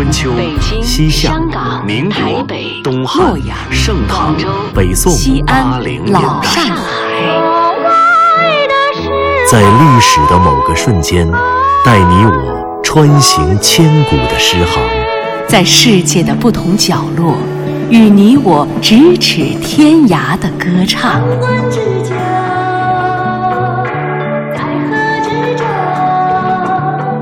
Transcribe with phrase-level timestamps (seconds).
[0.00, 0.30] 春秋、
[0.80, 1.38] 西夏、
[1.84, 2.42] 民国、
[2.82, 3.38] 东汉、
[3.70, 4.34] 盛唐、
[4.74, 5.12] 北宋、
[5.44, 6.62] 八零年代，
[9.46, 11.30] 在历史的某个瞬间，
[11.84, 14.82] 带你我穿行千古的诗行；
[15.46, 17.36] 在世界的不同角落，
[17.90, 21.20] 与你我咫尺天涯的歌唱。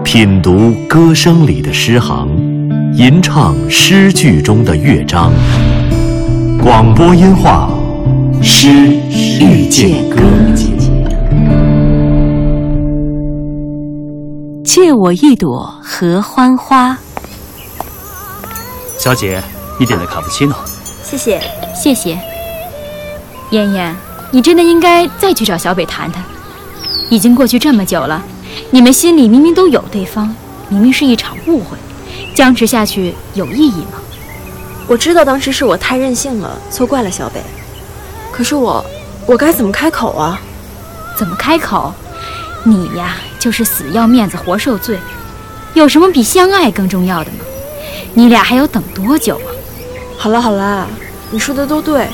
[0.04, 2.28] 品读歌声里的诗行，
[2.94, 5.32] 吟唱诗句中的乐章。
[6.62, 7.70] 广播音画
[8.42, 10.16] 《诗遇见歌》，
[14.64, 16.98] 借我一朵合欢花。
[18.98, 19.40] 小姐，
[19.78, 20.54] 你点的卡布奇诺。
[21.02, 21.40] 谢谢，
[21.74, 22.18] 谢谢。
[23.50, 23.96] 妍妍，
[24.30, 26.22] 你真的应该再去找小北谈谈。
[27.10, 28.22] 已经过去这么久了。
[28.70, 30.34] 你们心里明明都有对方，
[30.68, 31.78] 明明是一场误会，
[32.38, 33.98] 僵持下去有意义吗？
[34.86, 37.42] 我知道当时是我太任性了，错怪了小北。
[38.30, 38.84] 可是我，
[39.26, 40.40] 我该怎么开口啊？
[41.16, 41.92] 怎么开口？
[42.62, 44.96] 你呀，就是死要面子活受罪。
[45.74, 47.38] 有什么比相爱更重要的吗？
[48.14, 49.50] 你俩还要等多久啊？
[50.16, 50.86] 好了好了，
[51.32, 52.06] 你说的都对，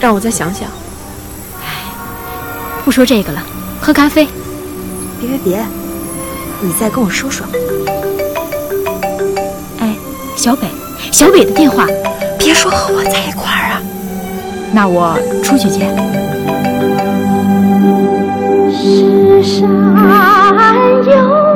[0.00, 0.66] 让我再想想。
[1.62, 1.92] 唉，
[2.86, 3.42] 不说这个了，
[3.82, 4.26] 喝咖啡。
[5.20, 5.66] 别别别！
[6.62, 7.46] 你再跟我说说。
[10.38, 10.68] 小北，
[11.10, 11.84] 小北的电话，
[12.38, 13.82] 别说和我在一块儿啊。
[14.72, 15.80] 那我出去接。
[18.70, 19.68] 世上
[21.04, 21.47] 有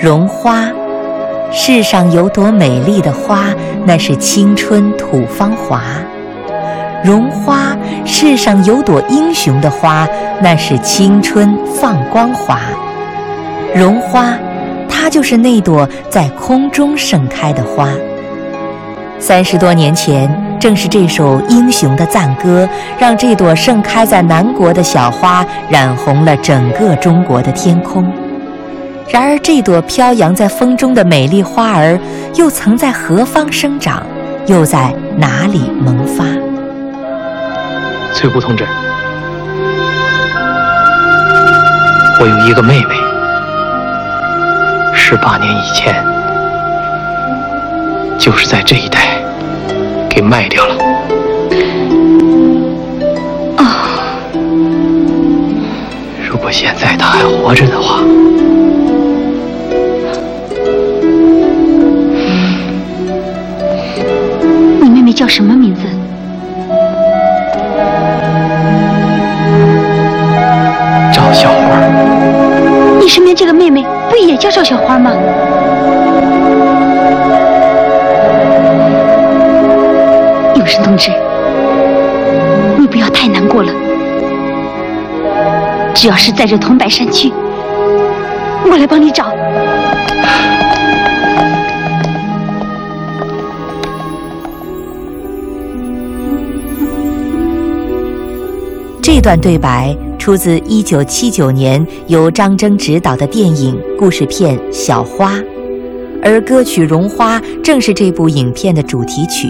[0.00, 0.64] 绒花，
[1.50, 3.46] 世上有朵美丽的花，
[3.84, 5.82] 那是青春吐芳华。
[7.02, 10.06] 绒花，世上有朵英雄的花，
[10.40, 12.60] 那是青春放光华。
[13.74, 14.34] 绒花，
[14.88, 17.88] 它就是那朵在空中盛开的花。
[19.18, 20.30] 三十多年前，
[20.60, 22.68] 正是这首英雄的赞歌，
[23.00, 28.08] 让这朵盛开在南国的小花染红了整个中国的天空。
[29.10, 31.98] 然而，这朵飘扬在风中的美丽花儿，
[32.34, 34.02] 又曾在何方生长？
[34.46, 36.24] 又在哪里萌发？
[38.14, 38.66] 翠姑同志，
[42.20, 42.94] 我有一个妹妹，
[44.94, 45.94] 十八年以前，
[48.18, 49.22] 就是在这一带
[50.08, 50.74] 给卖掉了。
[53.56, 53.88] 啊！
[56.30, 58.00] 如果现在她还活着的话。
[65.18, 65.82] 叫什么名字？
[71.12, 71.80] 赵小花。
[73.00, 75.10] 你身边这个妹妹不也叫赵小花吗？
[80.54, 81.10] 永生同志，
[82.78, 83.72] 你不要太难过了。
[85.94, 87.32] 只要是在这桐柏山区，
[88.70, 89.27] 我来帮你找。
[99.18, 105.34] 这段对白出自1979年由张征执导的电影故事片《小花》，
[106.22, 109.48] 而歌曲《绒花》正是这部影片的主题曲。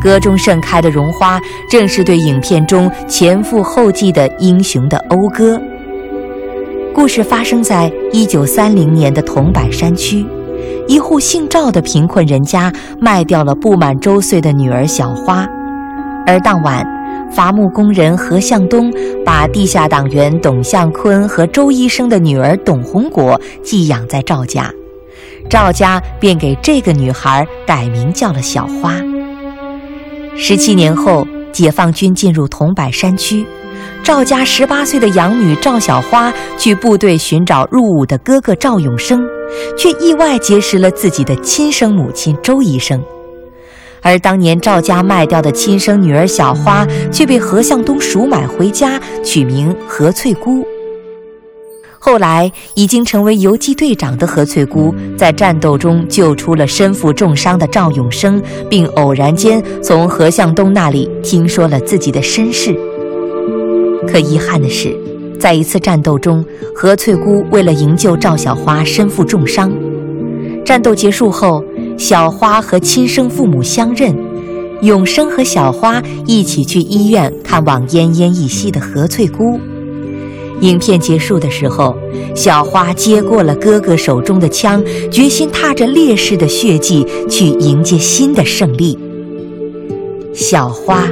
[0.00, 5.60] 歌中盛开的绒花，正是对影片中前赴后继的英雄的讴歌。
[6.94, 10.24] 故事发生在一九三零年的桐柏山区，
[10.86, 15.44] 一户姓赵的贫困人家卖掉了不满周岁的女儿小花，
[16.24, 16.86] 而当晚，
[17.36, 18.90] 伐木工人何向东
[19.22, 24.72] 把地下党员董向坤和周医生的女儿董红果寄养在赵家，
[25.50, 28.94] 赵家便给这个女孩改名叫了小花。
[30.34, 33.44] 十七年后，解放军进入桐柏山区。
[34.02, 39.22] 赵家十八岁的养女赵小花去部队寻找入伍的哥哥赵永生，
[39.76, 42.98] 却意外结识了自己的亲生母亲周医生。
[44.02, 50.64] 而当年赵家卖掉的亲生女儿小花，却被何向东赎买回家，取名何翠姑。
[51.98, 58.40] 后来已经成为游击队长的何翠姑，在战斗中救出了身负重伤的赵永生，
[58.70, 62.78] 并偶然间从何向东那里听说了自己的身世。
[64.06, 64.96] 可遗憾的是，
[65.40, 69.72] 在一次战斗中，何翠姑为了营救赵小花，身负重伤。
[70.64, 71.64] 战斗结束后，
[71.96, 74.14] 小花和亲生父母相认，
[74.82, 79.58] 永生和小花一起去医院看望奄奄一息的何翠姑。
[80.60, 81.96] 影片结束的时候，
[82.34, 88.98] 小花接过了哥哥手中的枪，决心踏着烈士的血迹去迎接新的胜利。
[90.32, 91.08] 小花，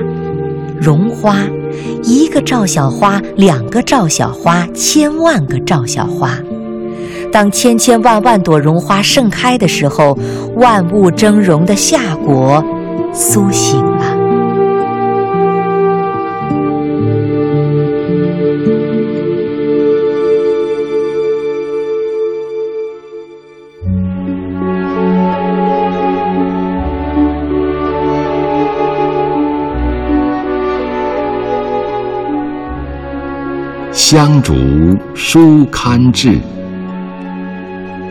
[0.81, 1.47] 荣花。
[2.03, 6.39] 一个赵小花，两个赵小花，千万个赵小花。
[7.35, 10.17] 当千千万万朵绒花盛开的时候，
[10.55, 12.65] 万物峥嵘的夏国
[13.13, 14.05] 苏醒了。
[33.93, 34.55] 香烛
[35.17, 36.39] 书刊志，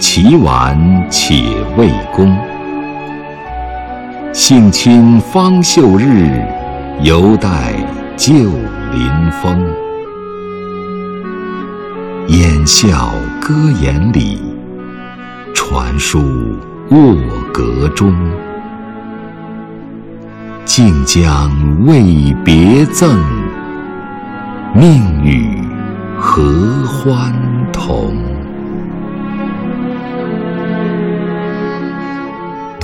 [0.05, 0.77] 其晚
[1.09, 1.33] 且
[1.77, 2.37] 未工。
[4.33, 6.29] 幸亲方秀日，
[7.01, 7.73] 犹待
[8.17, 9.65] 旧林风。
[12.27, 14.41] 言笑歌言里，
[15.53, 16.21] 传书
[16.89, 17.15] 卧
[17.53, 18.13] 阁中。
[20.65, 21.49] 竟将
[21.85, 23.17] 未别赠，
[24.75, 25.63] 命与。
[26.19, 27.33] 合欢
[27.71, 28.13] 同，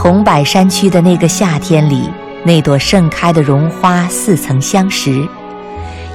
[0.01, 2.09] 桐柏山区的那个夏天里，
[2.45, 5.27] 那朵盛开的绒花似曾相识。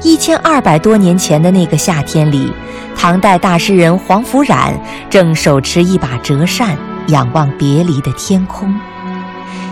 [0.03, 2.51] 一千二百多年前的那个夏天里，
[2.97, 4.73] 唐代大诗人黄甫冉
[5.11, 6.79] 正手持一把折扇，
[7.09, 8.75] 仰望别离的天空。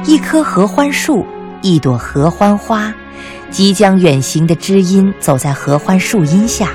[0.04, 1.26] 一棵合欢树，
[1.62, 2.92] 一朵合欢花，
[3.50, 6.68] 即将远行的知音走在合欢树荫下。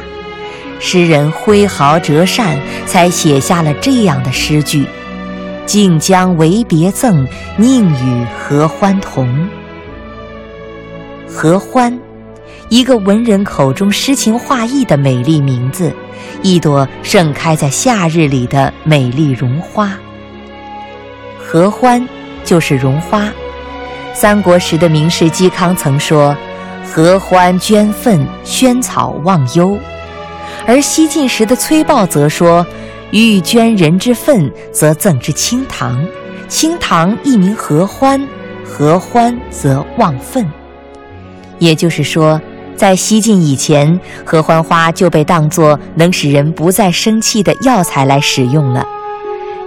[0.79, 2.57] 诗人挥毫折扇，
[2.87, 4.87] 才写下了这样的诗句
[5.67, 7.27] ：“竟将为别赠，
[7.57, 9.47] 宁与合欢同。”
[11.29, 11.95] 合欢，
[12.69, 15.93] 一个文人口中诗情画意的美丽名字，
[16.41, 19.91] 一朵盛开在夏日里的美丽绒花。
[21.37, 22.03] 合欢
[22.43, 23.29] 就是绒花。
[24.13, 26.35] 三国时的名士嵇康曾说
[26.83, 29.77] ：“合欢捐粪，萱草忘忧。”
[30.65, 32.65] 而西晋时的崔豹则说
[33.11, 36.05] ：“欲捐人之粪，则赠之清塘。
[36.47, 38.25] 清塘亦名合欢，
[38.65, 40.45] 合欢则忘粪。”
[41.59, 42.39] 也就是说，
[42.75, 48.85] 在西晋以前，合欢花就被当作能使人不再生气的药材来使用了。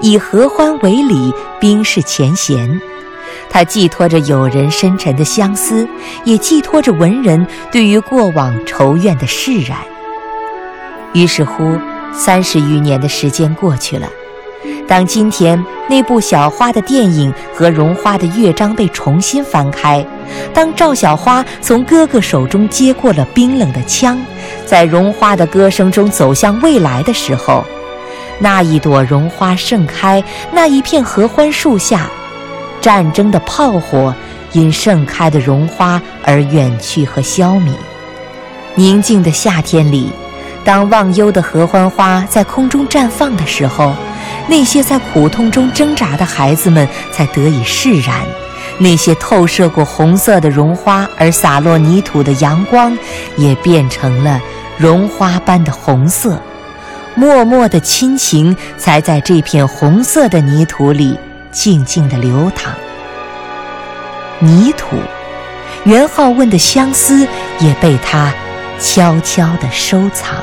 [0.00, 2.80] 以合欢为礼，冰释前嫌。
[3.50, 5.86] 它寄托着友人深沉的相思，
[6.24, 9.76] 也寄托着文人对于过往仇怨的释然。
[11.12, 11.76] 于是乎，
[12.12, 14.08] 三十余年的时间过去了。
[14.86, 20.04] 当今天那部小花的电影和绒花的乐章被重新翻开，
[20.52, 24.20] 当赵小花从哥哥手中接过了冰冷的枪，
[24.66, 27.64] 在绒花的歌声中走向未来的时候，
[28.40, 32.10] 那一朵绒花盛开，那一片合欢树下，
[32.80, 34.12] 战争的炮火
[34.52, 37.72] 因盛开的绒花而远去和消弭。
[38.74, 40.10] 宁静的夏天里。
[40.64, 43.94] 当忘忧的合欢花在空中绽放的时候，
[44.46, 48.24] 那些在苦痛中挣扎的孩子们才得以释然；
[48.78, 52.96] 那些透射过红色的绒花而洒落泥土的阳光，
[53.36, 54.40] 也变成了
[54.76, 56.40] 绒花般的红色。
[57.14, 61.18] 默默的亲情才在这片红色的泥土里
[61.50, 62.72] 静静地流淌。
[64.38, 64.96] 泥土，
[65.84, 67.26] 元好问的相思
[67.58, 68.32] 也被他。
[68.80, 70.36] 悄悄地收藏。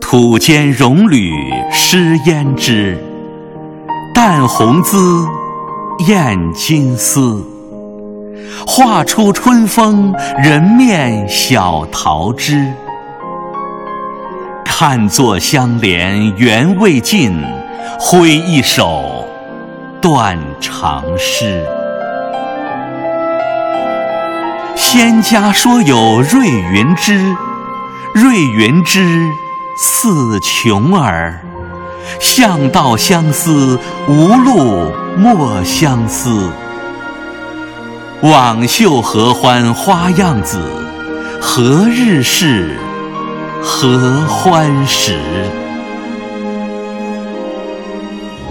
[0.00, 1.32] 土间荣履
[1.70, 2.98] 失胭脂，
[4.14, 4.98] 淡红姿，
[6.08, 7.44] 艳金丝。
[8.66, 10.12] 画出春风，
[10.42, 12.72] 人面小桃枝。
[14.80, 17.42] 看作相怜缘未尽，
[17.98, 19.28] 挥一首
[20.00, 21.66] 断肠诗。
[24.76, 27.34] 仙家说有瑞云枝，
[28.14, 29.28] 瑞云枝
[29.76, 31.40] 似琼儿。
[32.20, 36.52] 向道相思，无路莫相思。
[38.20, 40.60] 网绣合欢花样子，
[41.40, 42.78] 何日是？
[43.70, 45.14] 合欢时？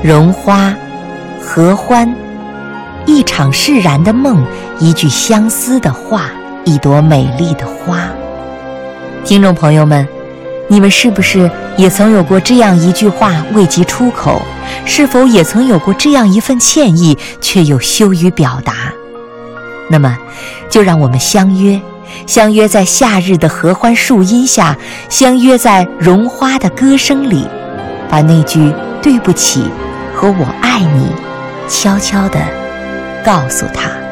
[0.04, 0.72] 绒花，
[1.42, 2.16] 合欢，
[3.08, 4.46] 一场释然的梦，
[4.80, 6.30] 一句相思的话，
[6.66, 8.08] 一朵美丽的花。
[9.26, 10.08] 听众朋友们，
[10.68, 14.40] 你们是不是也曾有过这样一句话未及出口？
[14.86, 18.94] 是否也曾有过这样一份歉意，却又羞于表达？
[19.90, 20.16] 那么，
[20.70, 21.82] 就让我们相约。
[22.26, 24.78] 相约在夏日的合欢树荫下，
[25.10, 27.48] 相约在绒花的歌声里，
[28.10, 29.64] 把那句“对不起”
[30.16, 31.12] 和我爱你，
[31.68, 32.40] 悄悄地
[33.24, 34.07] 告诉他。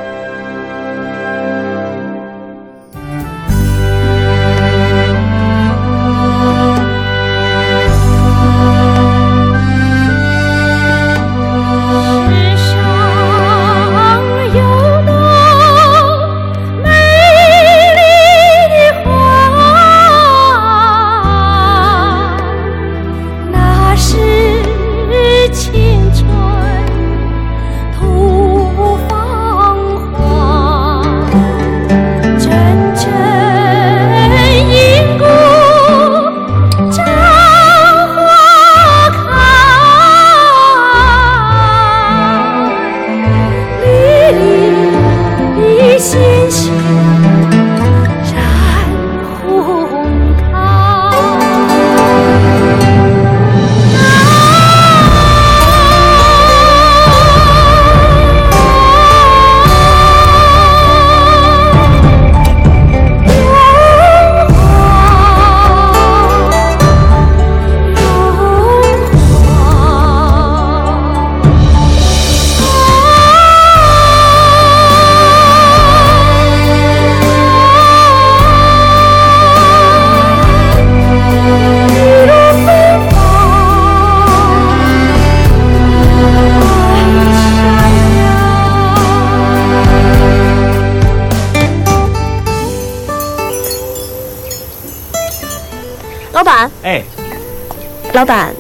[98.16, 98.54] 老板，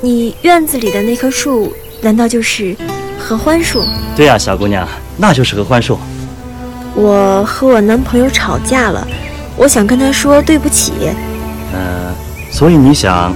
[0.00, 2.74] 你院子里的那棵树，难道就是
[3.18, 3.84] 合欢树？
[4.16, 4.88] 对呀，小姑娘，
[5.18, 5.98] 那就是合欢树。
[6.94, 9.06] 我和我男朋友吵架了，
[9.54, 10.92] 我想跟他说对不起。
[11.74, 12.14] 嗯，
[12.50, 13.34] 所以你想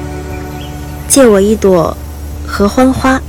[1.09, 1.95] 借我一朵
[2.47, 3.21] 合欢花？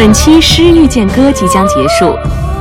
[0.00, 2.16] 本期《诗遇见歌》即将结束，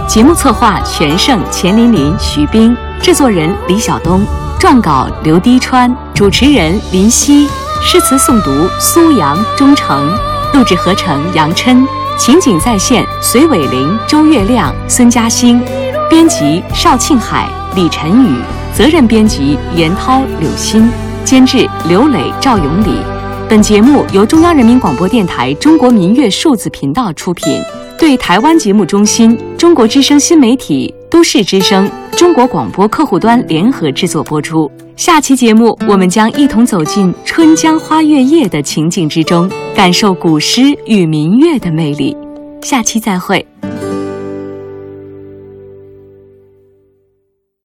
[0.06, 4.26] 节目策划全胜、钱琳琳、徐冰，制作人李晓东，
[4.60, 7.48] 撰稿刘滴川，主持人林夕，
[7.82, 10.06] 诗词诵读苏阳、钟诚，
[10.54, 15.64] 录制合成杨琛，情景再现隋伟玲、周月亮、孙嘉欣，
[16.10, 18.36] 编辑邵庆海、李晨宇，
[18.74, 20.92] 责任编辑严涛、柳鑫，
[21.24, 23.02] 监制刘磊、赵永礼。
[23.50, 27.60] 本节目由中央人民广播电台中国民乐数字频道出品，
[27.98, 34.72] 对台湾节目中心、中国之声新媒体、都市之声、中国广播客户端联合制作播出。
[34.96, 42.16] 下期节目，我们将一同走进“春江花月夜”的情景之中，感受古诗与民乐的魅力。
[42.62, 43.44] 下期再会。